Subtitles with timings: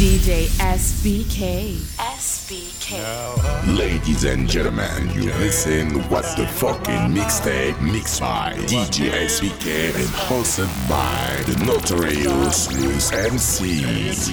[0.00, 1.76] DJ SBK.
[2.16, 3.76] SBK.
[3.76, 10.72] Ladies and gentlemen, you listen what the fucking mixtape mixed by DJ SBK and hosted
[10.88, 13.84] by the notorious loose MC.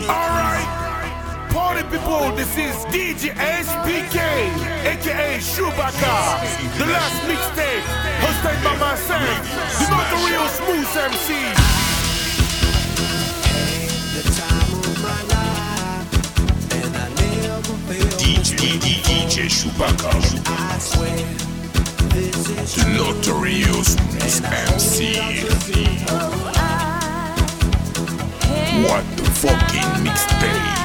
[0.03, 1.51] Alright!
[1.51, 4.19] Party people, this is DJ SBK,
[4.87, 7.83] aka Chewbacca, the last mixtape,
[8.23, 9.35] hosted by myself,
[9.79, 11.77] the notorious Smooth MC.
[18.27, 18.77] DJ,
[19.07, 19.49] DJ
[22.61, 23.95] is notorious
[24.43, 25.15] MC.
[28.83, 30.76] What the fucking mixtape?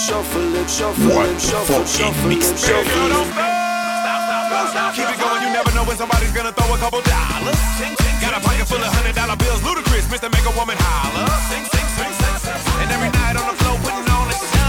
[0.00, 3.24] shuffle it, shuffle what it, shuffle, shuffle it, shuffle.
[4.96, 7.60] Keep it going, you never know when somebody's gonna throw a couple dollars.
[8.20, 10.32] Got a pocket full of hundred dollar bills, Ludacris, Mr.
[10.32, 11.28] Make a Woman holler.
[12.80, 14.59] And every night on the floor, putting on a.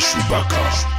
[0.00, 0.89] DJ Chewbacca.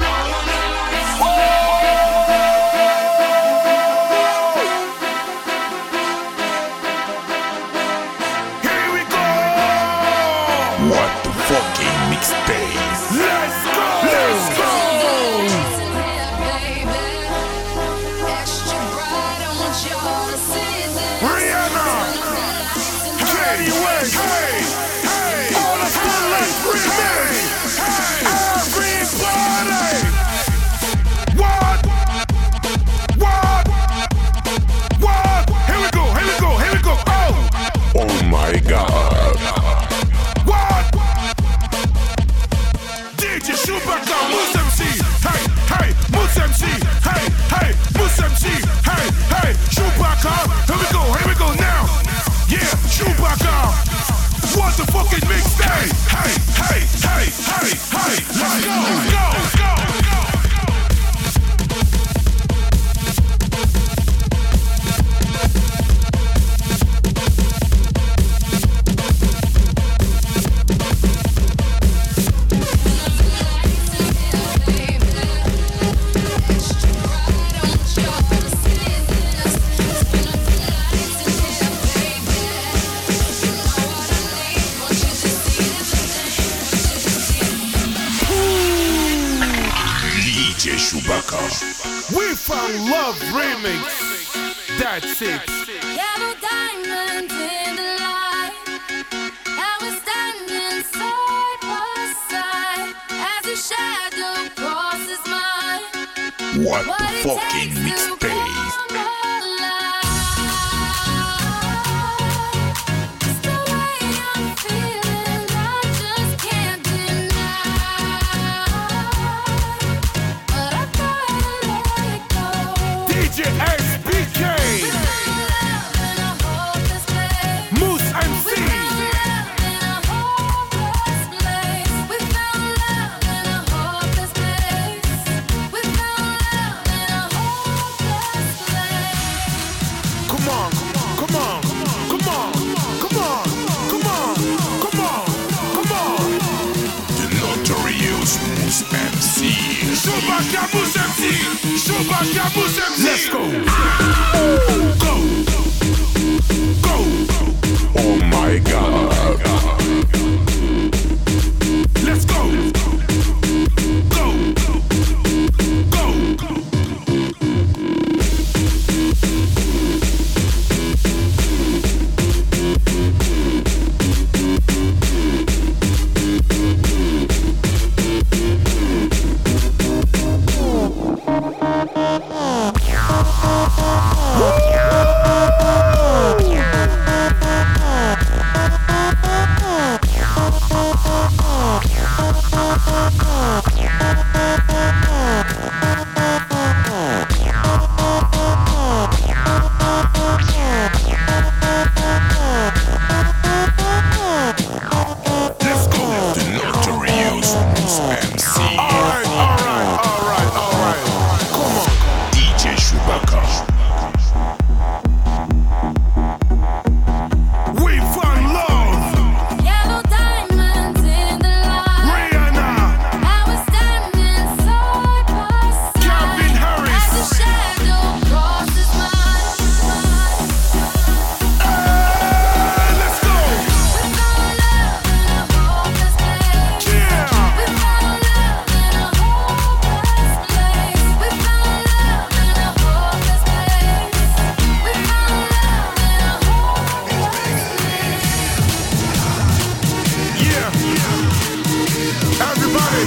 [252.41, 253.05] Everybody,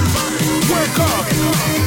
[0.72, 1.83] wake up.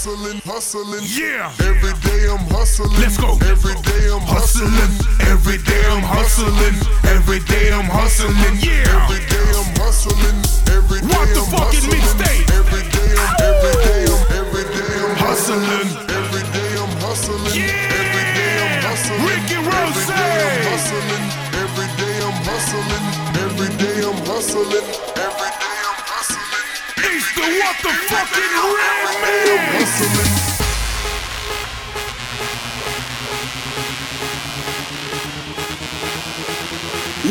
[0.00, 1.04] hustling, hustling.
[1.04, 1.52] Yeah.
[1.60, 2.88] Every day I'm hustling.
[3.00, 3.36] Let's go.
[3.44, 4.72] Every day I'm hustling.
[5.28, 6.72] Every day I'm hustling.
[7.04, 8.32] Every day I'm hustling.
[8.64, 8.88] Yeah.
[8.96, 10.40] Every day I'm hustling.
[10.72, 12.48] Every day What I'm fucking mixtape?
[12.48, 15.84] Every day I'm, every day I'm, every day I'm hustling.
[16.08, 17.60] Every day I'm hustling.
[18.00, 19.20] Every day I'm hustling.
[19.28, 20.00] Ricky Rose.
[20.08, 21.24] Every day I'm hustling.
[21.60, 23.04] Every day I'm hustling.
[23.44, 24.86] Every day I'm hustling.
[25.20, 25.69] Every day
[27.40, 29.80] the what the fucking Redman.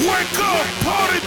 [0.08, 1.19] Wake up, party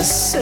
[0.00, 0.39] us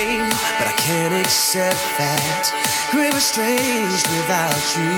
[0.00, 2.52] but I can't accept that.
[2.94, 4.96] We're estranged without you.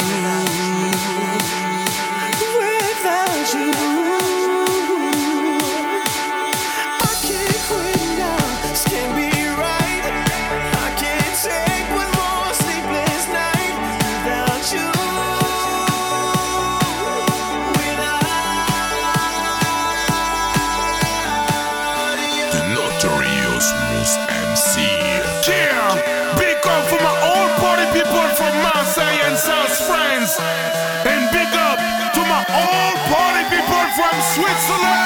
[34.34, 35.01] Switzerland.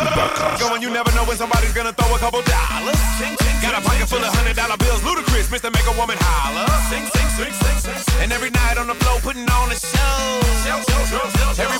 [0.00, 0.58] Chewbacca.
[0.60, 2.98] Yo, and you never know when somebody's gonna throw a couple dollars.
[3.20, 5.68] Sing, sing, Got a pocket full of hundred dollar bills, Ludacris, Mr.
[5.68, 6.66] Make a Woman holler.
[6.88, 10.16] Sing, sing, sing, sing, sing, And every night on the floor, putting on a show.
[10.64, 11.64] show, show, show, show, show.
[11.68, 11.79] Every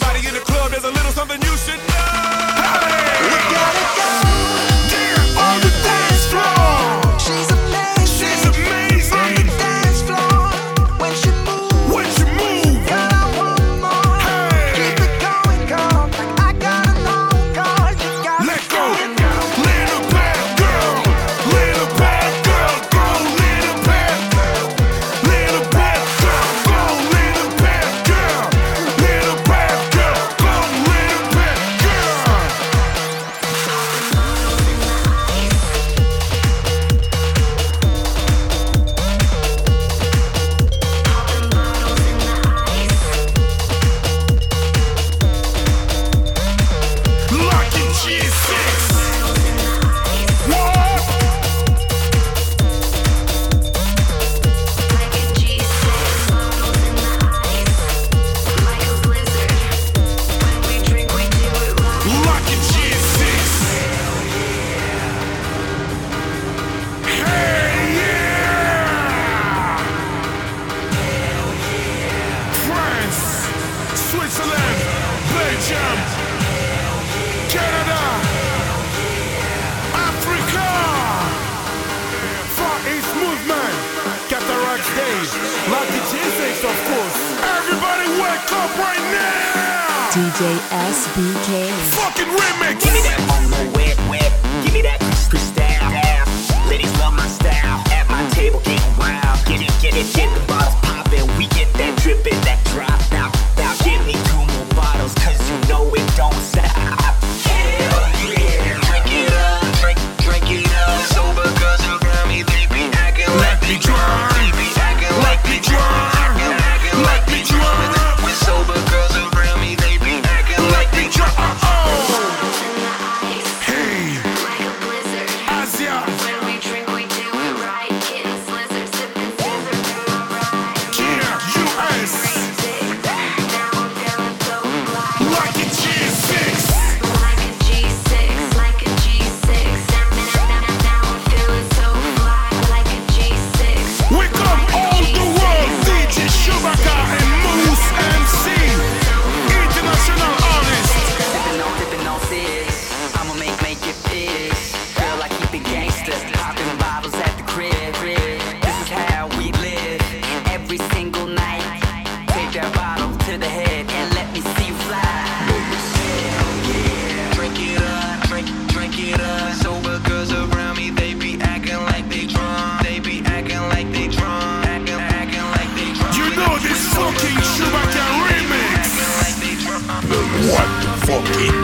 [181.11, 181.60] fucking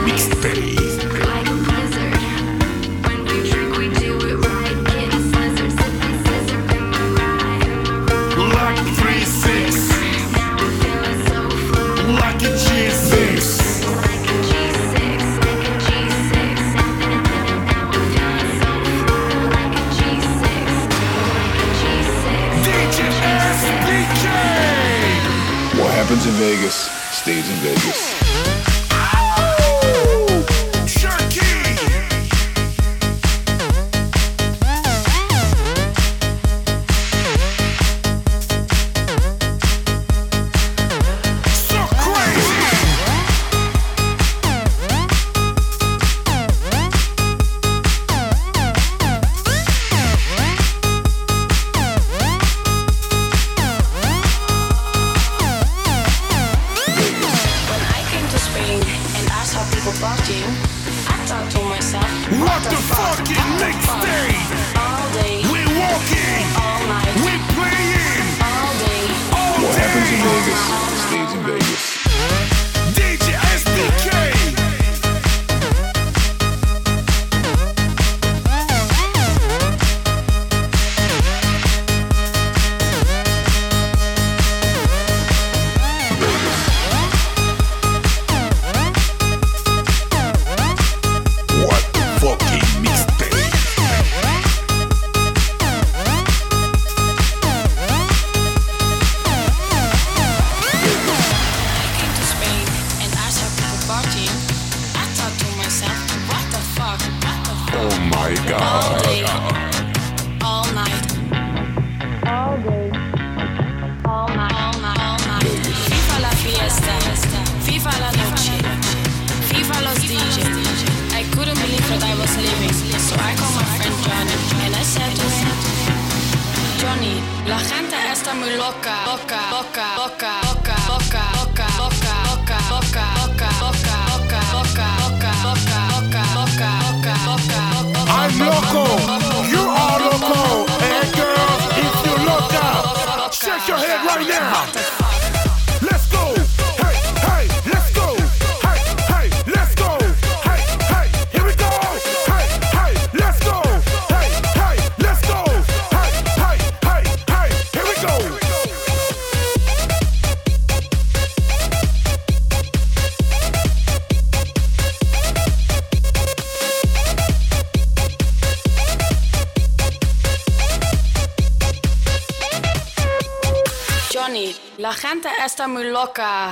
[175.57, 176.51] Esta muy loca.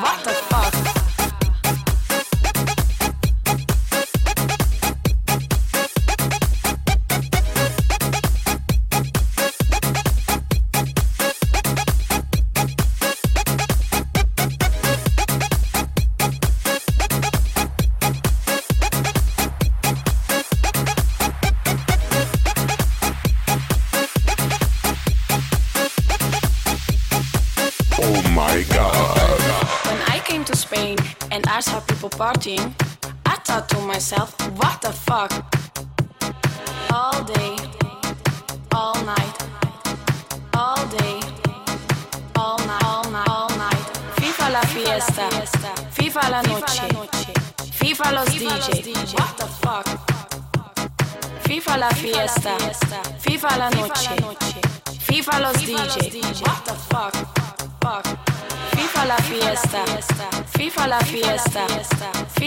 [0.00, 1.01] What the fuck?
[32.22, 32.81] partying.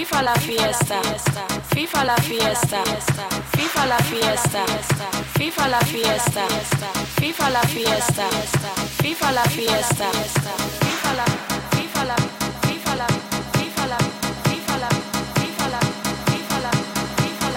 [0.05, 1.01] FIFA la fiesta,
[1.73, 2.83] FIFA la fiesta,
[3.57, 4.63] FIFA la fiesta,
[5.33, 6.45] FIFA la fiesta,
[7.19, 8.27] FIFA la fiesta,
[9.01, 11.25] FIFA la fiesta, FIFA la
[11.71, 12.15] FIFA la FIFA la
[12.61, 13.07] FIFA la
[13.55, 13.97] FIFA la
[14.45, 15.79] FIFA la
[16.29, 16.69] FIFA la
[17.17, 17.49] FIFA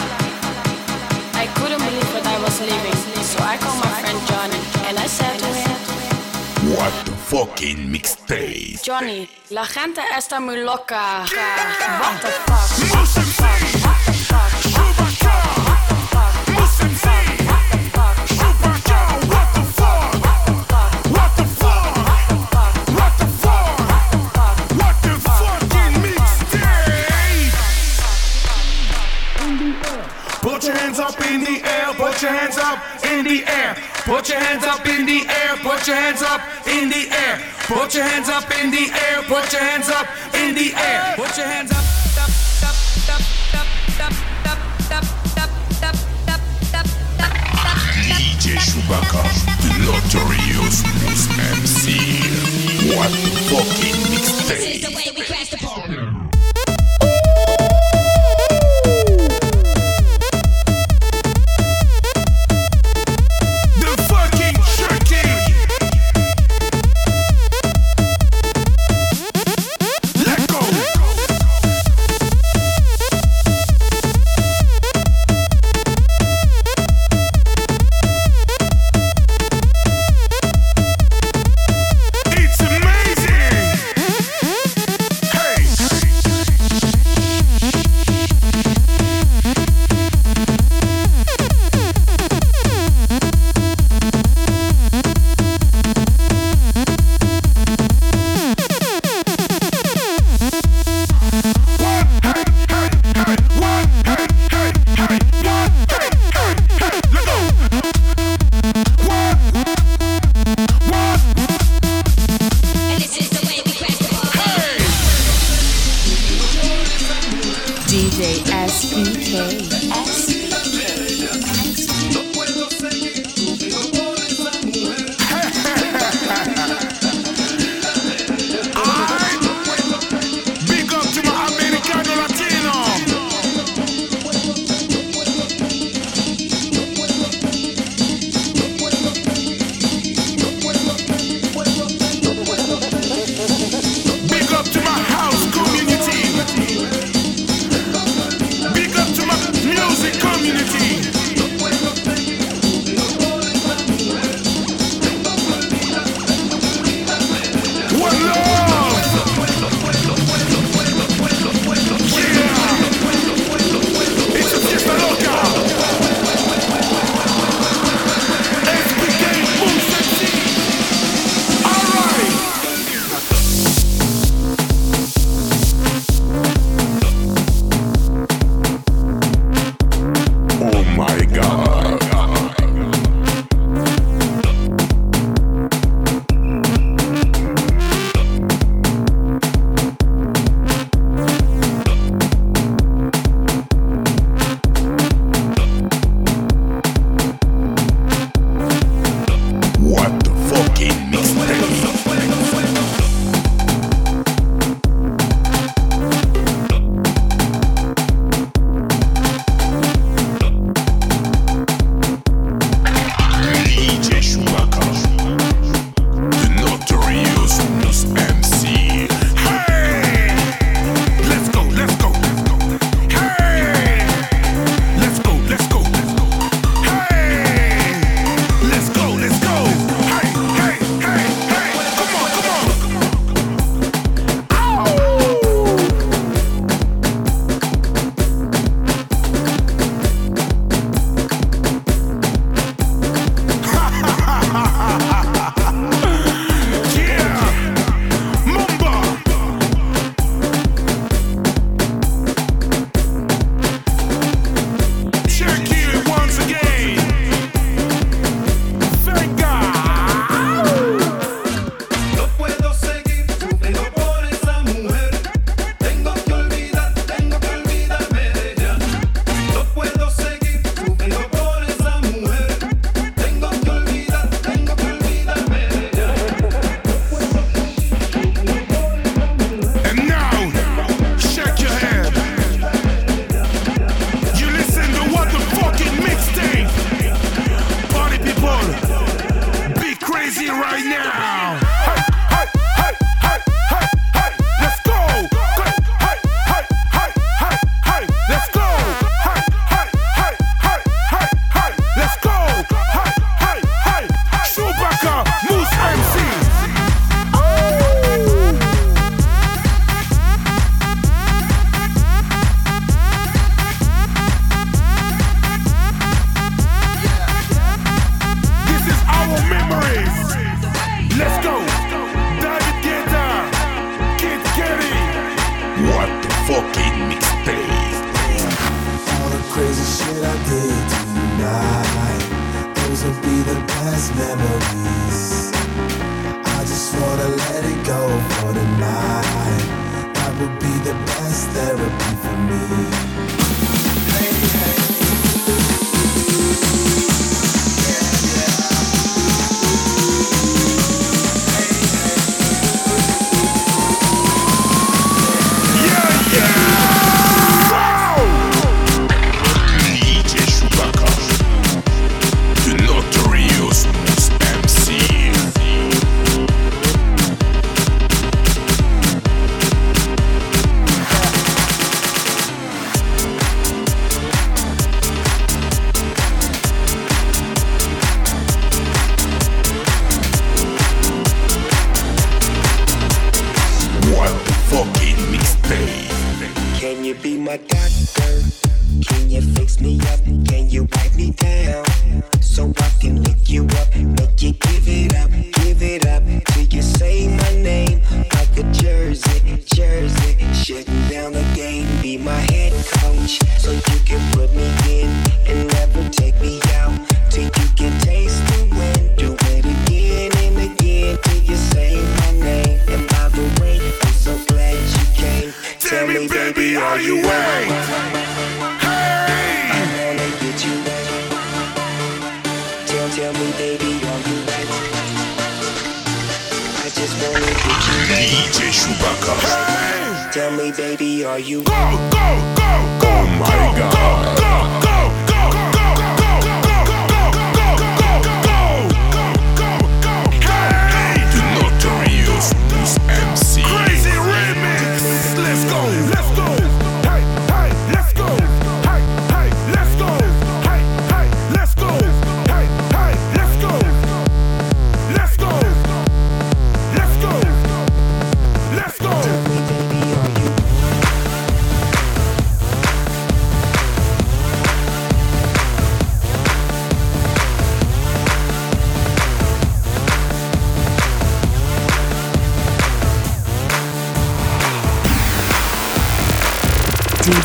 [0.00, 4.49] la I couldn't believe what I was leaving, so I called my friend John
[6.80, 8.80] What the fucking mixtape.
[8.82, 11.26] Johnny, la gente está muy loca.
[12.00, 13.79] What the fuck?
[39.52, 40.06] your hands up.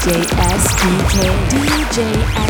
[0.05, 1.17] DJ SDK.
[1.49, 2.44] DJ SDK.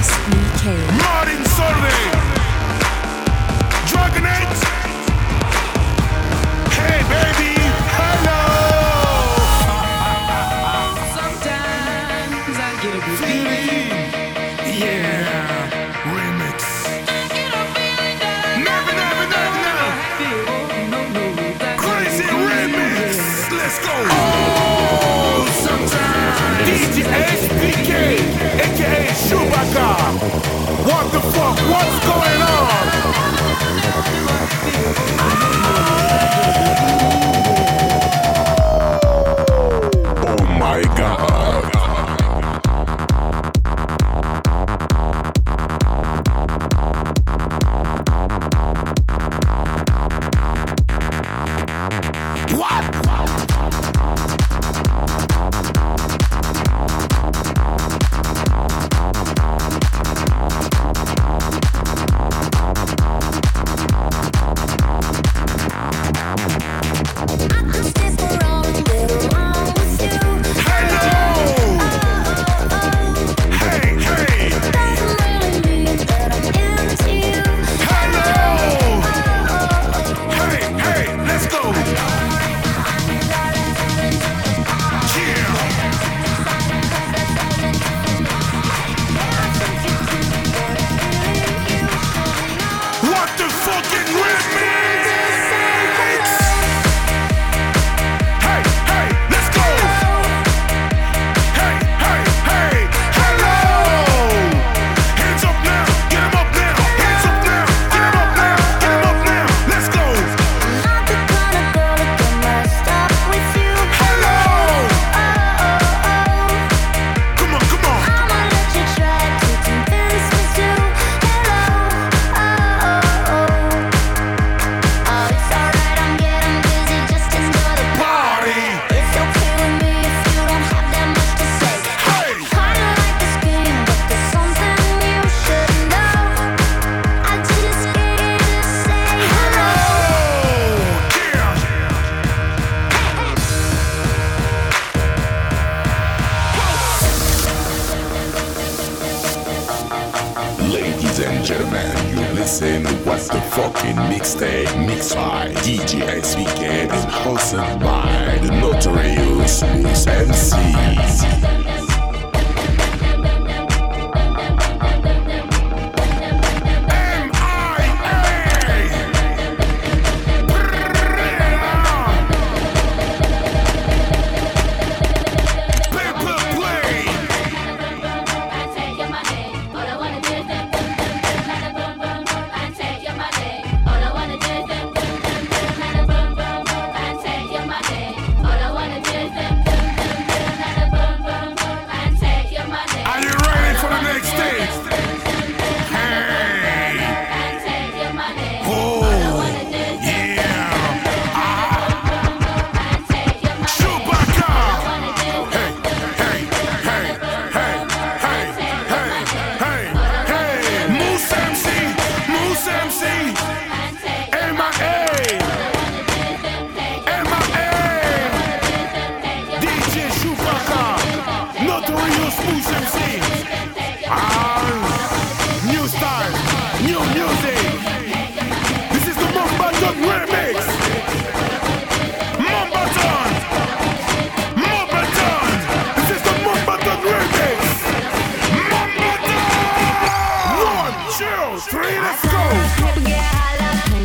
[241.69, 242.31] three, let's go!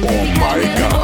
[0.09, 1.00] Oh my god!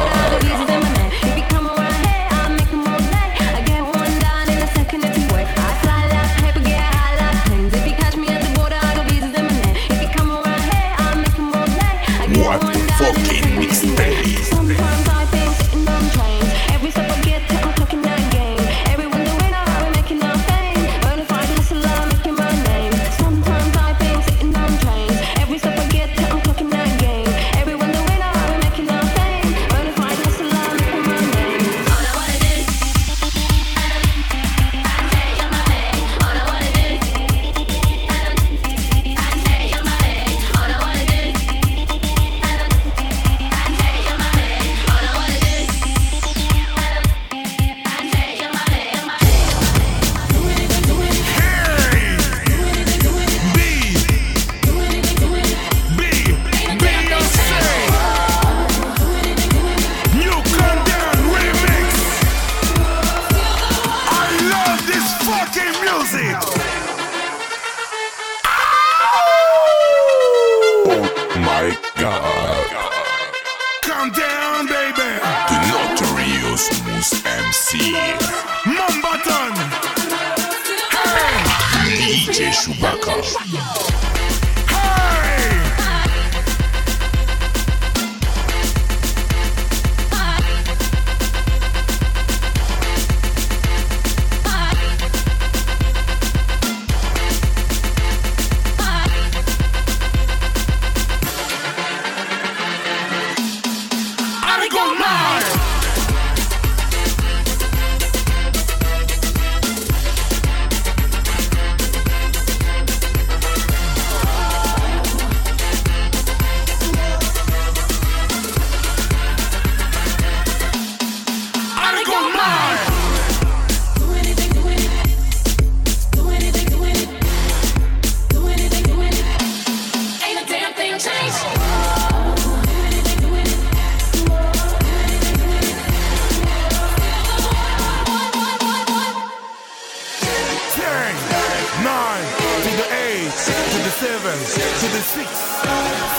[143.99, 145.27] seven to the six,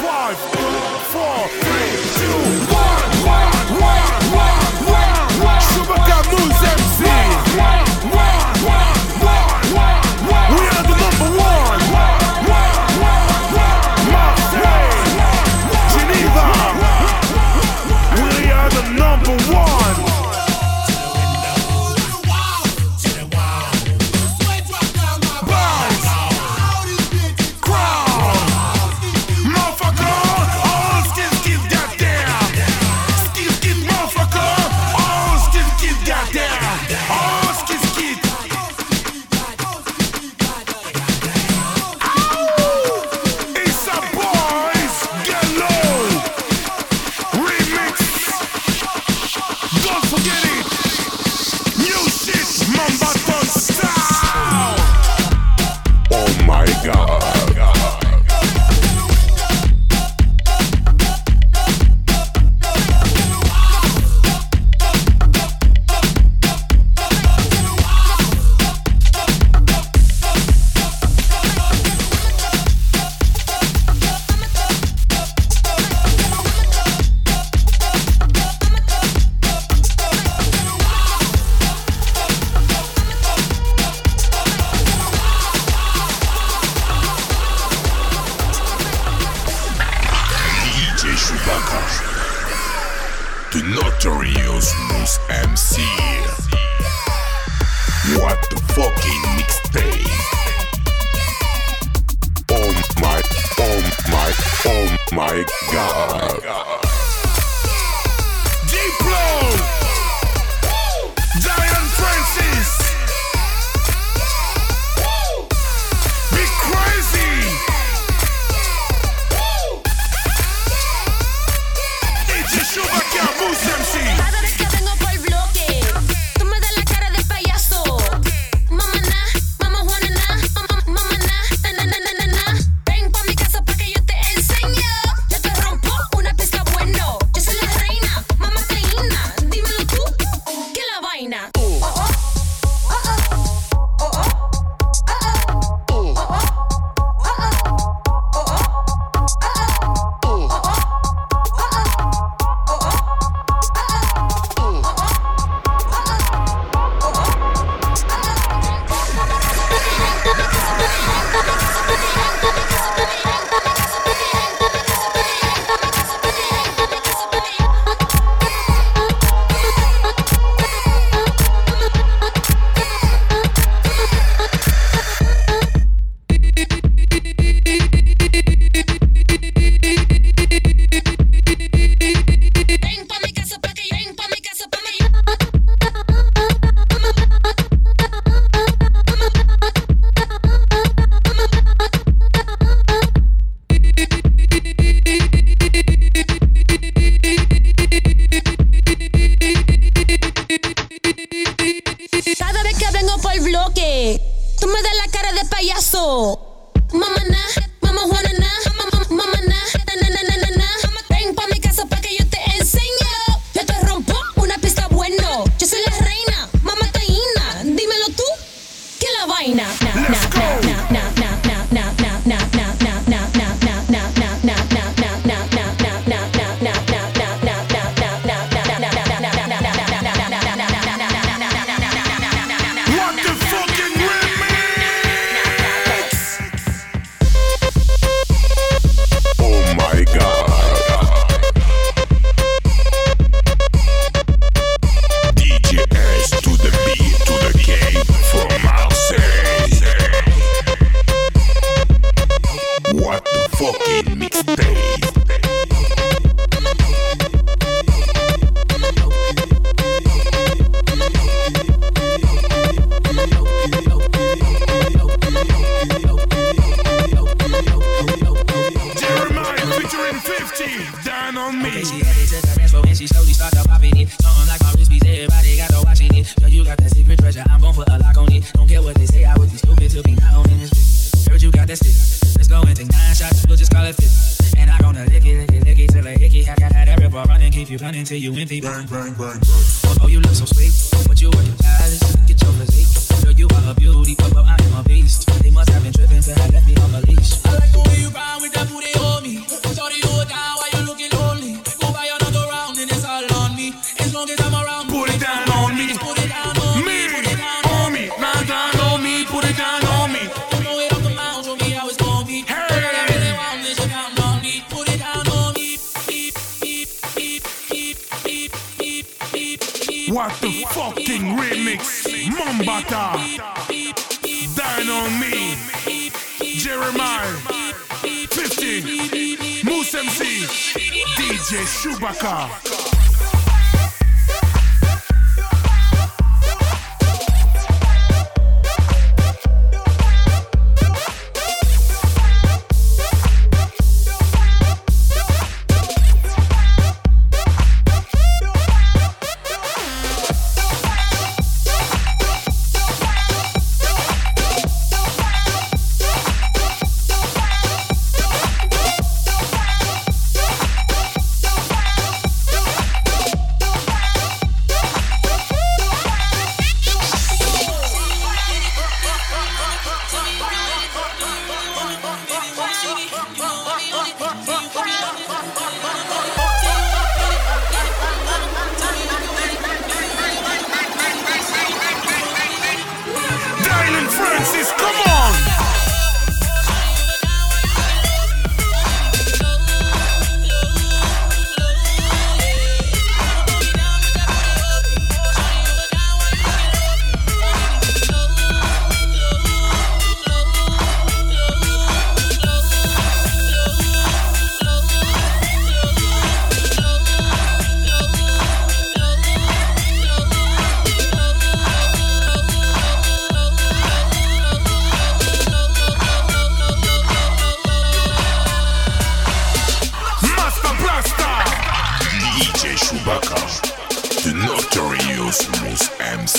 [0.03, 0.37] five,
[1.13, 4.08] four, three, two, one, one, one.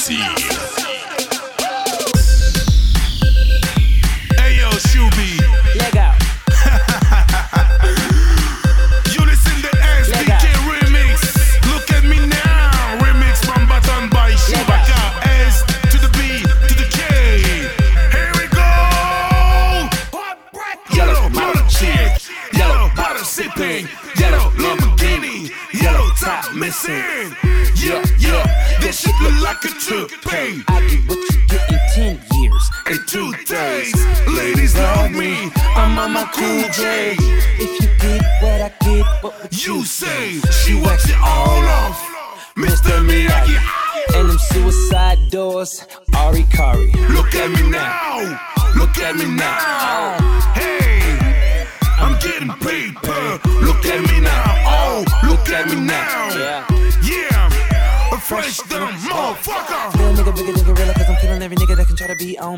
[0.10, 0.68] see.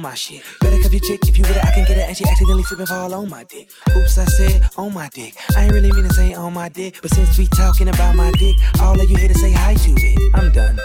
[0.02, 0.43] my shit.
[0.60, 2.08] Better cuff your chick if you with it, I can get it.
[2.08, 3.70] And she accidentally slip and fall on my dick.
[3.95, 5.36] Oops, I said on my dick.
[5.56, 8.32] I ain't really mean to say on my dick, but since we talking about my
[8.32, 10.36] dick, all of you here to say hi to it.
[10.36, 10.80] I'm done.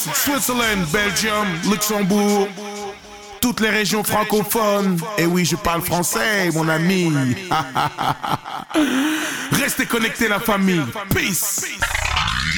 [0.00, 2.48] Switzerland, Belgium, Luxembourg,
[3.40, 4.98] tout toutes les régions francophones.
[5.18, 7.12] Et oui, je parle français, mon ami.
[9.52, 10.84] Restez connectés, la famille.
[11.14, 11.66] Peace.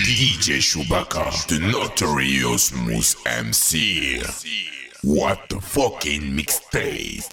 [0.05, 4.23] DJ Chewbacca, the notorious Moose MC.
[5.03, 7.32] What the fucking mixtape.